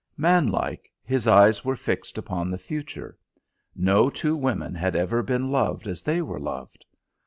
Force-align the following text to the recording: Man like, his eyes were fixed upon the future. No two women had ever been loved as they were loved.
Man 0.17 0.47
like, 0.47 0.91
his 1.03 1.27
eyes 1.27 1.63
were 1.63 1.75
fixed 1.75 2.17
upon 2.17 2.49
the 2.49 2.57
future. 2.57 3.19
No 3.75 4.09
two 4.09 4.35
women 4.35 4.73
had 4.73 4.95
ever 4.95 5.21
been 5.21 5.51
loved 5.51 5.85
as 5.85 6.01
they 6.01 6.23
were 6.23 6.39
loved. 6.39 6.83